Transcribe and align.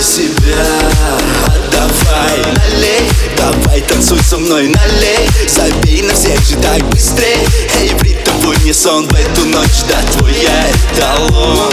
Отдавай 0.00 0.02
себя, 0.02 0.64
отдавай 1.46 2.54
Налей, 2.56 3.10
давай 3.36 3.80
танцуй 3.82 4.18
со 4.22 4.38
мной, 4.38 4.68
налей. 4.68 5.28
Забей 5.46 6.02
на 6.02 6.14
всех 6.14 6.40
же 6.42 6.56
так 6.56 6.82
быстрее 6.88 7.46
Эй, 7.80 7.90
пред 7.96 8.24
тобой 8.24 8.56
мне 8.62 8.72
сон 8.72 9.06
в 9.06 9.12
эту 9.12 9.44
ночь. 9.44 9.84
Да 9.88 10.00
твой 10.12 10.32
я 10.32 10.70
эталон. 10.70 11.70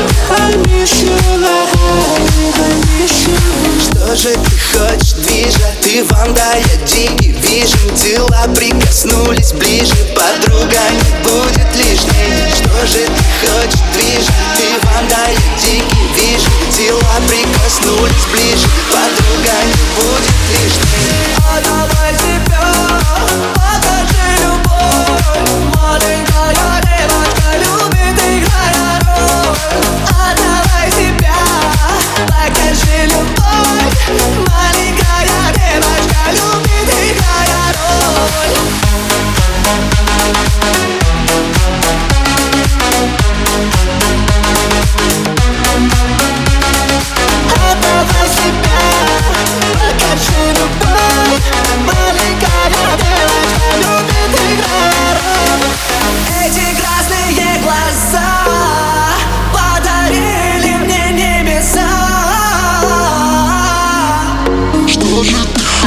Что 3.80 4.16
же 4.16 4.34
ты 4.34 4.78
хочешь, 4.78 5.14
движа? 5.14 5.72
Ты 5.82 6.04
ванда, 6.06 6.56
я 6.56 6.86
диги, 6.86 7.34
вижу, 7.48 7.78
Тела 7.96 8.46
прикоснулись 8.54 9.54
ближе. 9.54 9.96
Подруга 10.14 10.82
не 10.92 11.24
будет 11.24 11.76
лишней. 11.76 12.52
Что 12.54 12.88
же 12.88 13.06
ты 13.06 13.24
хочешь, 13.48 13.80
движа? 13.94 14.34
Ты 14.58 14.86
ванда, 14.86 15.28
я 15.30 15.62
диги, 15.62 15.98
вижу, 16.20 16.52
Тела 16.76 17.00
прикоснулись 17.28 17.37
ближе. 18.32 18.68
Подруга 18.92 19.64
не 19.66 19.84
будет 19.96 20.36
лишней 20.52 21.36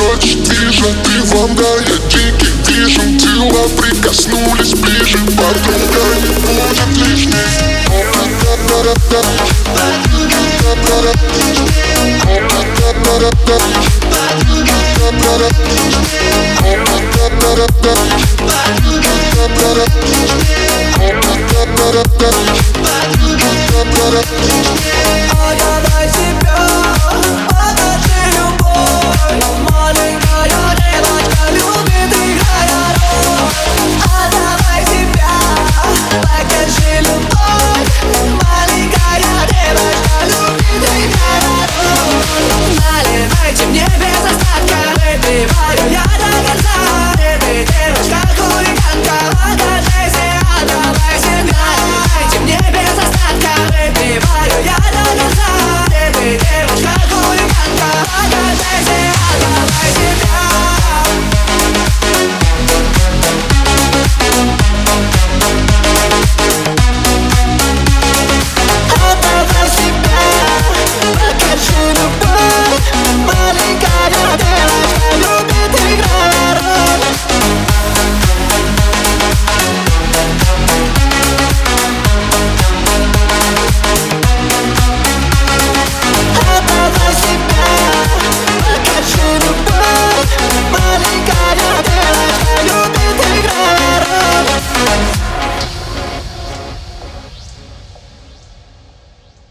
прочь 0.00 0.36
движем 0.36 0.94
Ты 1.04 1.22
да 1.54 1.70
я 1.86 1.98
дикий 2.08 2.52
вижен 2.68 3.18
Тела 3.18 3.68
прикоснулись 3.76 4.74
ближе 4.74 5.18
Подруга 5.36 6.02
не 6.22 6.32
будет 6.40 6.96
лишней 6.96 7.70